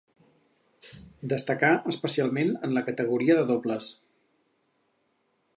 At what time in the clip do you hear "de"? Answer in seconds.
3.41-3.47